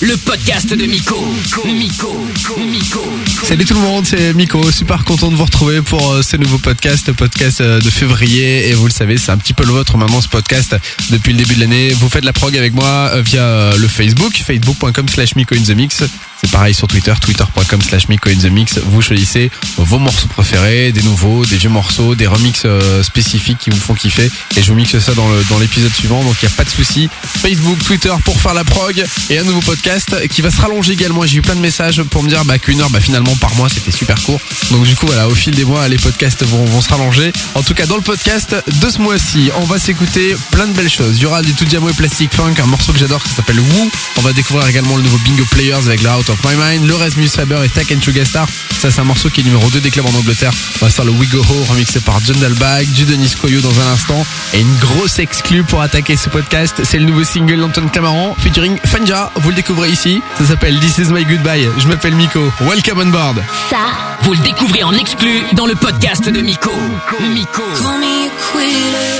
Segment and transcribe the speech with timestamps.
[0.00, 1.16] le podcast de Miko.
[1.64, 2.16] Miko,
[2.58, 3.02] Miko.
[3.42, 4.70] Salut tout le monde, c'est Miko.
[4.70, 8.68] Super content de vous retrouver pour euh, ce nouveau podcast, podcast euh, de février.
[8.68, 10.76] Et vous le savez, c'est un petit peu le vôtre maintenant ce podcast
[11.10, 11.88] depuis le début de l'année.
[11.90, 15.76] Vous faites la prog avec moi euh, via le Facebook, facebook.com slash Miko in the
[15.76, 16.04] Mix.
[16.40, 18.78] C'est pareil sur Twitter, twitter.com slash Miko in the Mix.
[18.78, 22.66] Vous choisissez vos morceaux préférés, des nouveaux, des vieux morceaux, des remixes
[23.02, 24.30] spécifiques qui vous font kiffer.
[24.56, 27.08] Et je vous mixe ça dans l'épisode suivant, donc il n'y a pas de souci.
[27.42, 29.87] Facebook, Twitter pour faire la prog et un nouveau podcast
[30.30, 31.24] qui va se rallonger également.
[31.24, 33.68] J'ai eu plein de messages pour me dire bah, qu'une heure, bah, finalement par mois
[33.68, 34.40] c'était super court.
[34.70, 37.32] Donc du coup voilà, au fil des mois, les podcasts vont, se rallonger.
[37.54, 40.90] En tout cas dans le podcast de ce mois-ci, on va s'écouter plein de belles
[40.90, 41.16] choses.
[41.16, 43.60] Il y aura du tout diamo et plastic funk, un morceau que j'adore qui s'appelle
[43.60, 43.90] Woo.
[44.18, 46.94] On va découvrir également le nouveau Bingo Players avec la Out of My Mind, le
[46.94, 48.46] Rasmus Faber et Tack and Sugar Star.
[48.78, 50.52] Ça c'est un morceau qui est numéro 2 des clubs en Angleterre.
[50.82, 53.80] On va faire le We Go Ho remixé par John Dalbag, du Denis Koyo dans
[53.80, 54.24] un instant.
[54.52, 58.76] Et une grosse exclue pour attaquer ce podcast, c'est le nouveau single d'Anton Clamaran featuring
[58.84, 59.32] Fanja.
[59.36, 60.20] Vous le découvrez ici.
[60.38, 61.68] Ça s'appelle This Is My Goodbye.
[61.78, 62.40] Je m'appelle Miko.
[62.62, 63.42] Welcome on board.
[63.70, 63.76] Ça,
[64.22, 66.72] vous le découvrez en exclu dans le podcast de Miko.
[67.20, 67.62] Miko.
[67.80, 69.14] Call me a quitter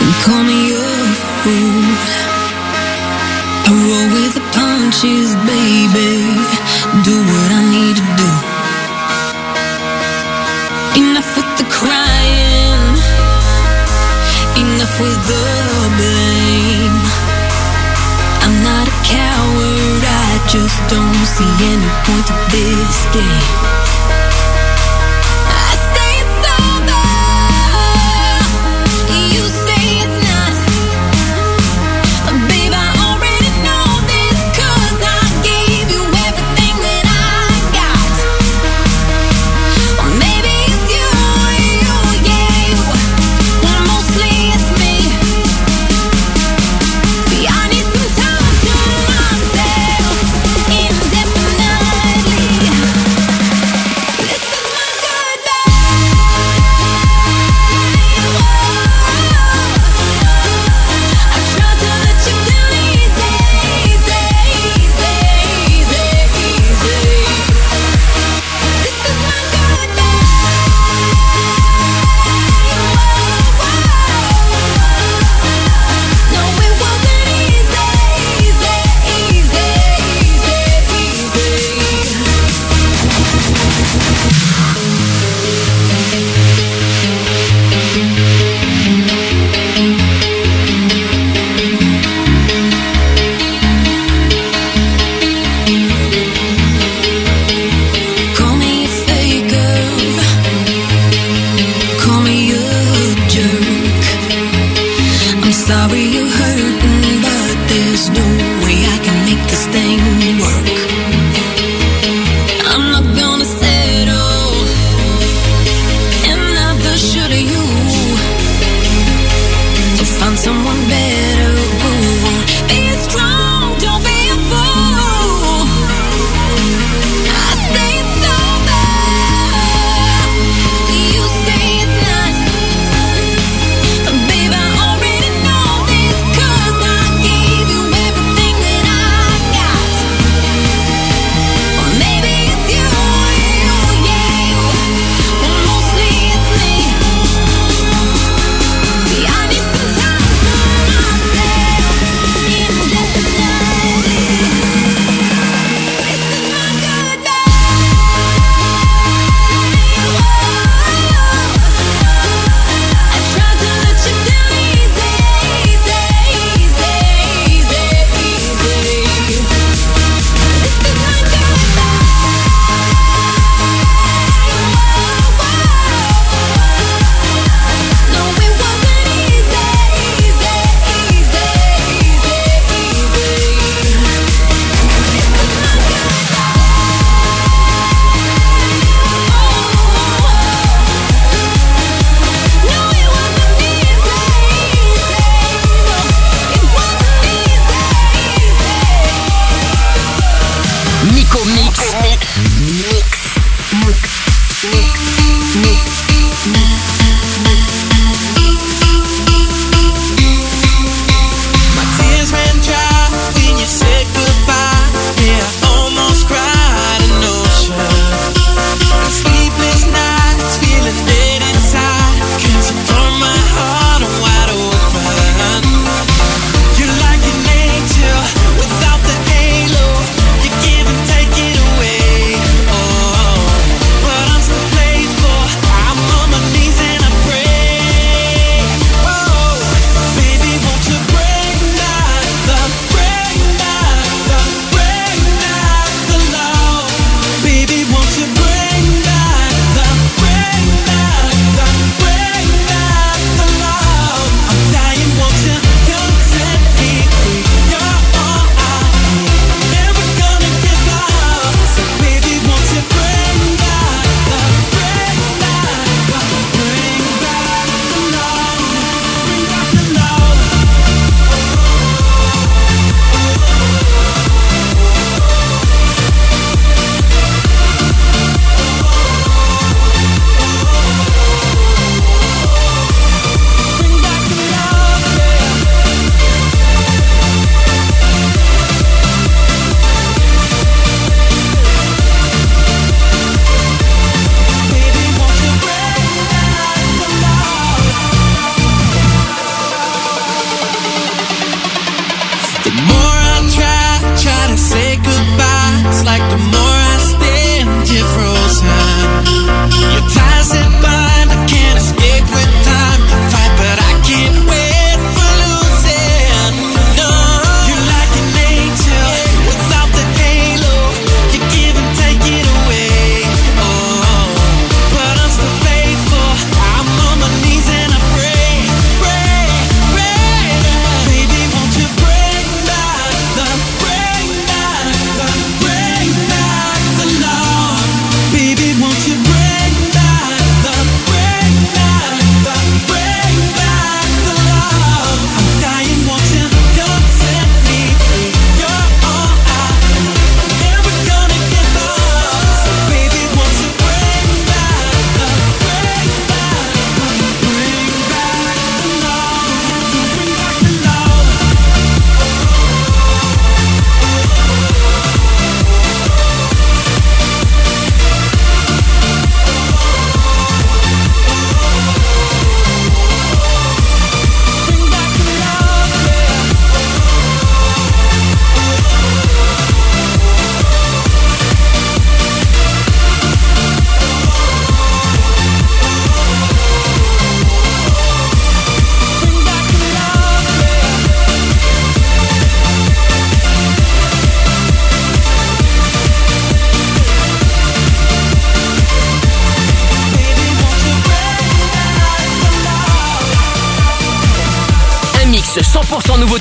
[0.00, 0.76] and call me a
[1.42, 1.84] fool.
[3.66, 6.24] I roll with the punches, baby.
[7.04, 8.28] Do what I need to do.
[11.00, 12.96] Enough with the crying,
[14.56, 15.57] enough with the
[20.48, 23.87] just don't see any point to this game.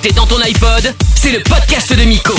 [0.08, 2.37] 100% nouveauté dans ton iPod, c'est le podcast de Miko.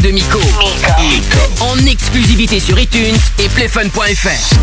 [0.00, 0.40] de Miko.
[1.60, 4.54] En exclusivité sur iTunes et playfun.fr.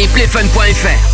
[0.00, 1.09] et playfun.fr.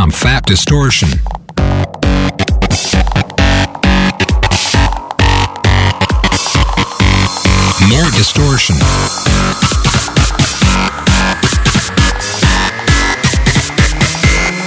[0.00, 1.10] some fat distortion.
[7.86, 8.76] More distortion.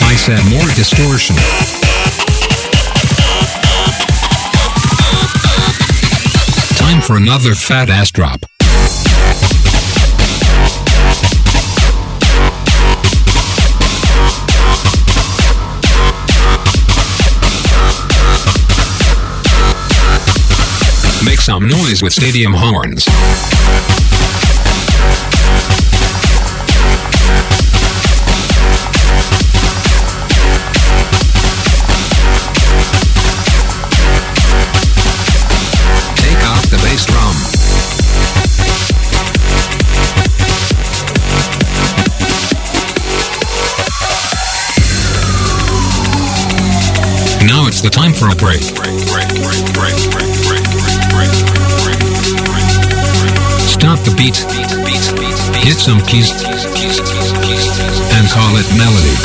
[0.03, 1.35] I said more distortion.
[6.77, 8.52] Time for another fat ass drop.
[21.63, 23.05] noise with stadium horns.
[47.45, 49.02] Now it's the time for a break.
[54.05, 54.35] the beat,
[55.63, 56.31] get some keys,
[58.13, 59.15] and call it melody.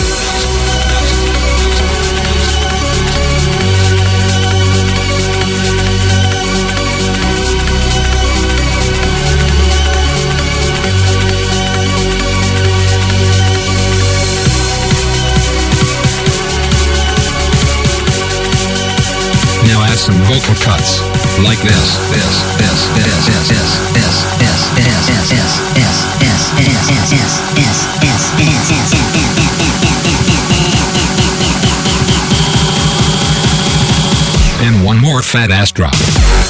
[19.66, 21.00] Now add some vocal cuts,
[21.42, 24.27] like this, this, this, this, this, this, this.
[34.60, 36.47] And one more fat ass drop.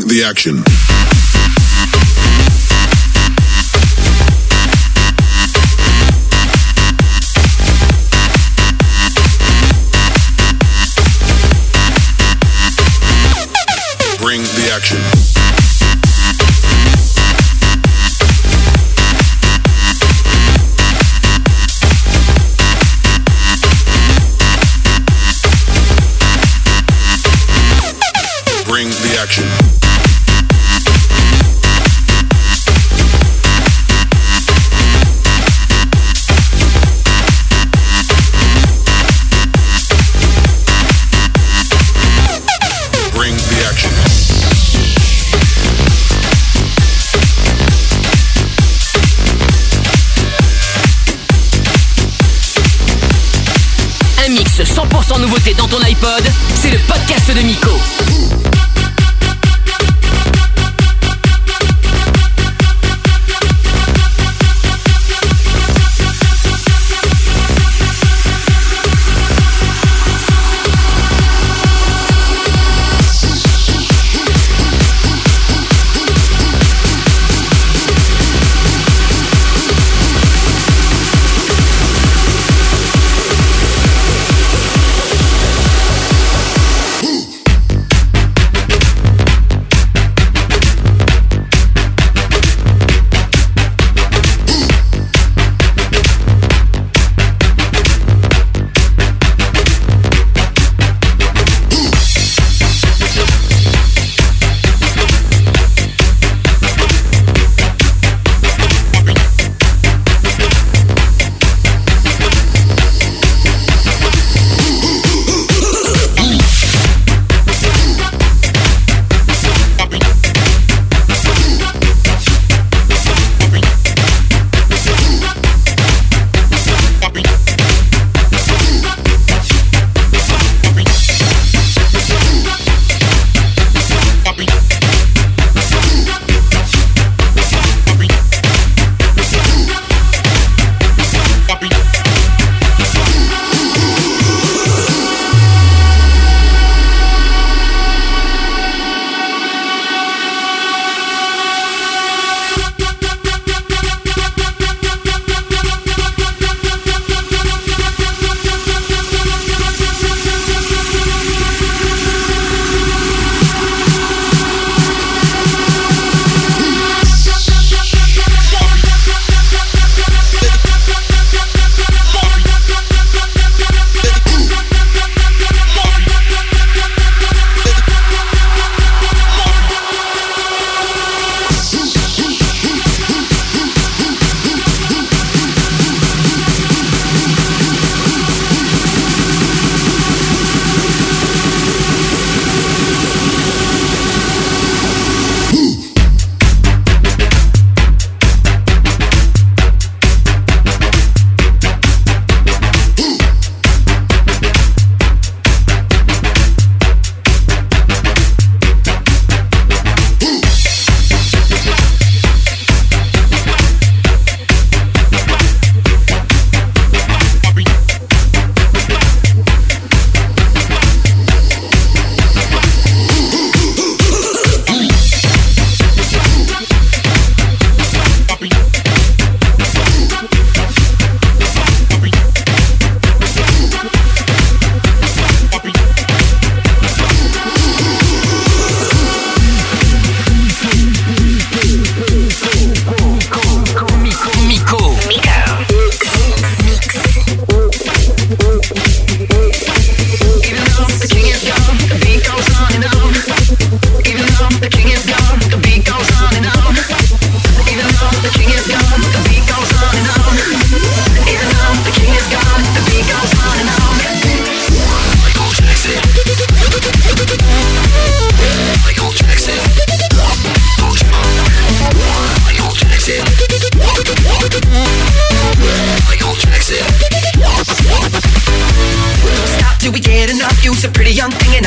[0.00, 1.11] the action.
[55.42, 56.24] écouter dans ton iPod,
[56.54, 58.21] c'est le podcast de Miko.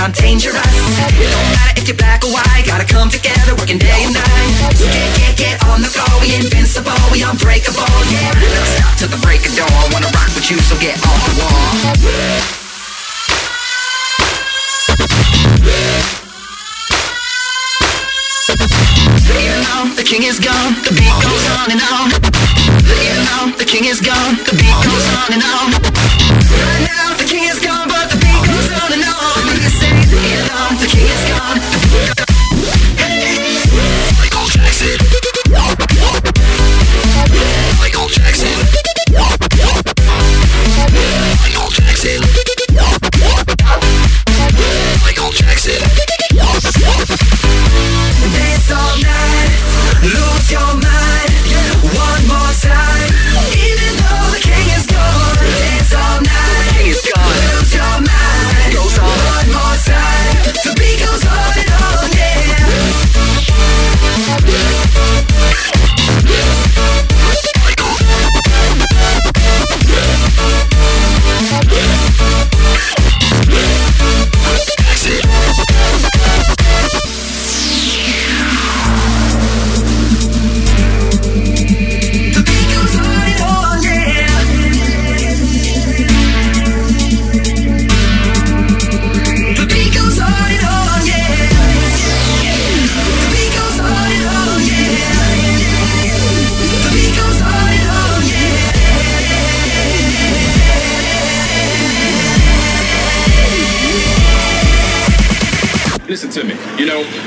[0.05, 2.61] I'm dangerous It don't matter if you're black or white.
[2.61, 4.53] Gotta come together working day and night.
[4.77, 7.89] So get, get, get on the floor We invincible, we unbreakable.
[8.13, 9.65] Yeah, we don't stop till the break of dawn.
[9.89, 11.73] Wanna rock with you, so get on the wall.
[19.41, 22.13] Even though the king is gone, the beat goes on and on.
[22.93, 25.73] Even though the king is gone, the beat goes on and on.
[26.53, 27.84] Right now the king is gone
[30.70, 32.24] gone, the key is gone.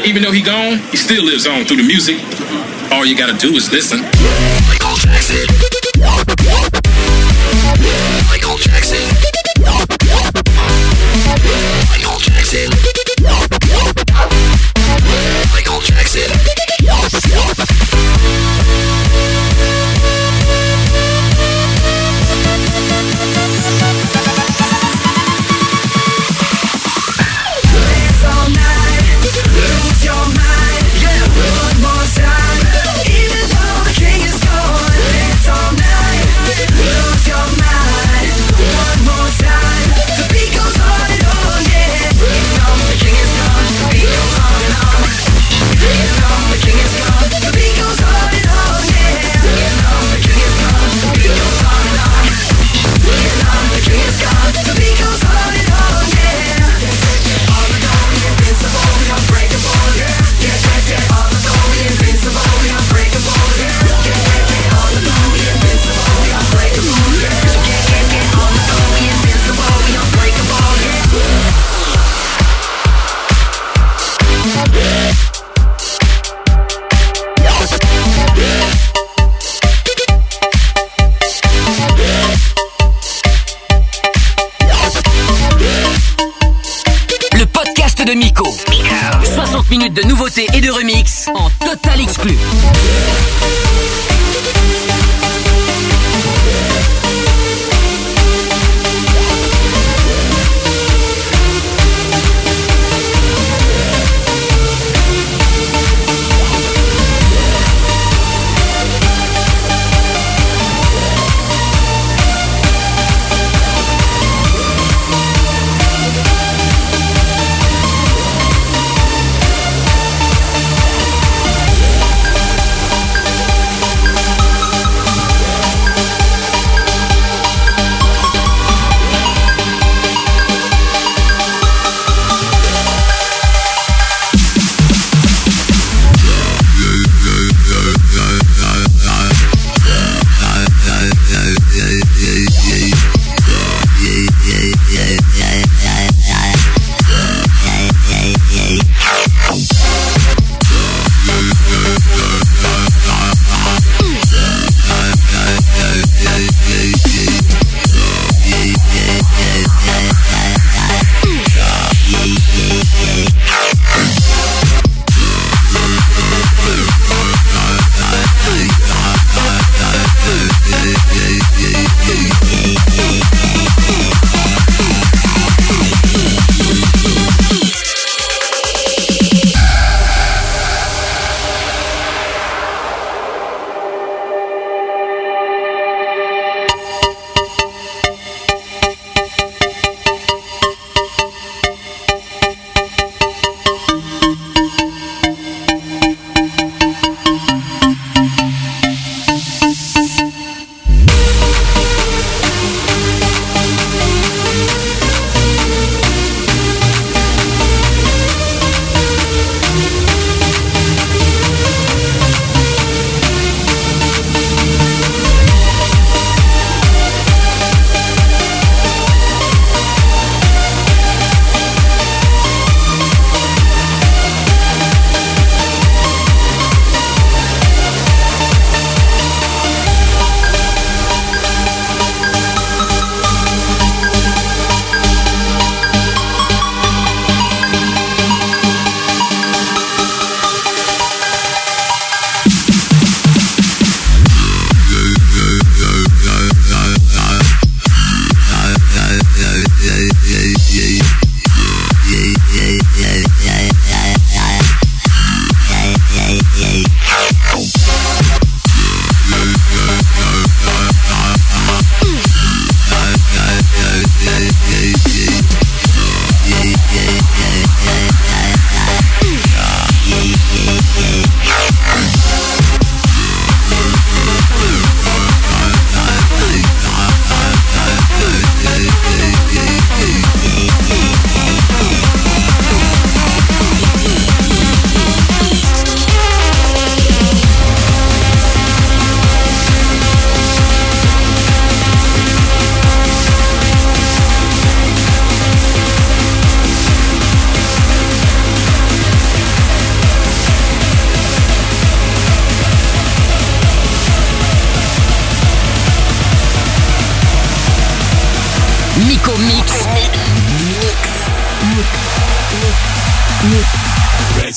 [0.09, 2.17] even though he gone, he still lives on through the music.
[2.91, 4.78] All you gotta do is listen.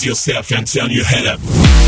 [0.06, 1.81] Yourself and turn your head up.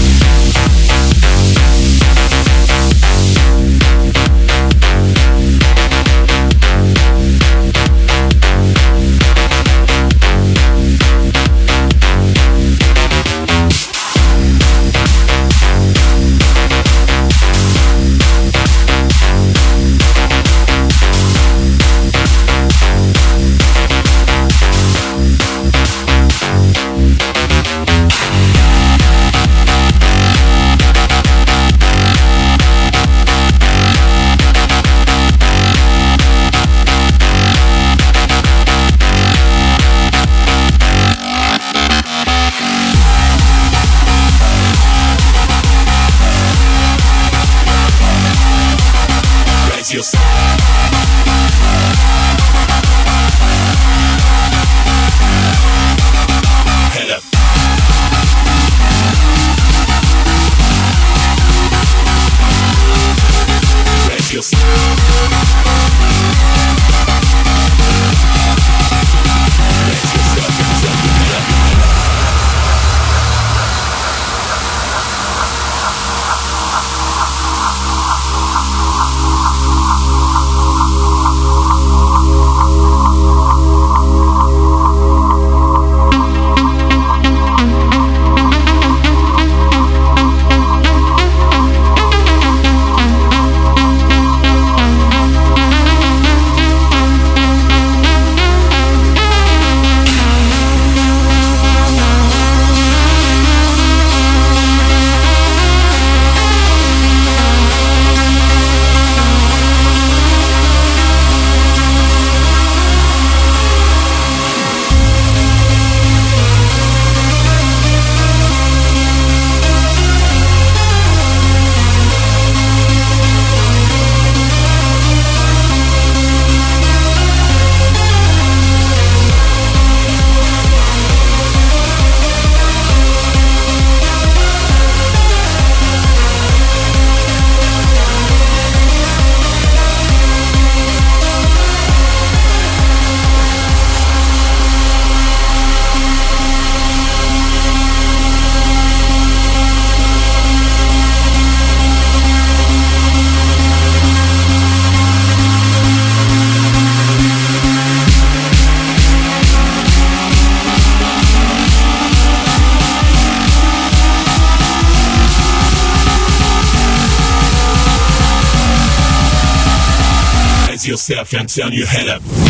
[171.04, 172.43] Raise yourself and turn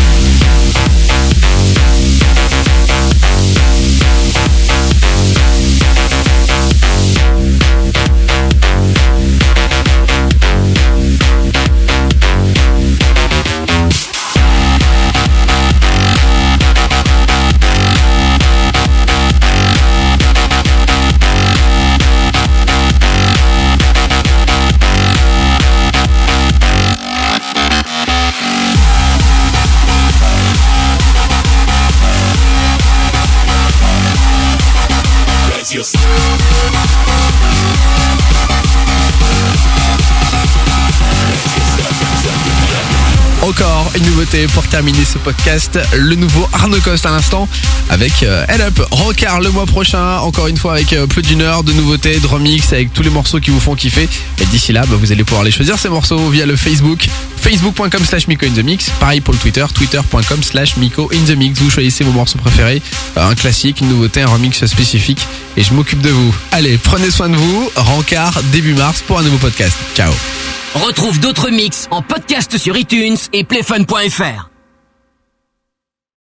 [44.34, 47.48] Pour terminer ce podcast, le nouveau Arnaud Coste à l'instant
[47.92, 51.44] avec euh, Head Up Rockard le mois prochain, encore une fois avec euh, plus d'une
[51.44, 54.10] heure de nouveautés, de remix avec tous les morceaux qui vous font kiffer.
[54.42, 57.08] Et d'ici là, bah, vous allez pouvoir les choisir ces morceaux via le Facebook,
[57.38, 61.38] facebook.com slash Miko in the Mix, pareil pour le Twitter, twitter.com slash Miko in the
[61.38, 61.60] Mix.
[61.60, 62.82] Vous choisissez vos morceaux préférés,
[63.18, 65.28] euh, un classique, une nouveauté, un remix spécifique
[65.58, 66.34] et je m'occupe de vous.
[66.52, 69.76] Allez, prenez soin de vous, Rancard début mars pour un nouveau podcast.
[69.96, 70.12] Ciao
[70.76, 74.53] Retrouve d'autres mix en podcast sur iTunes et playfun.fr.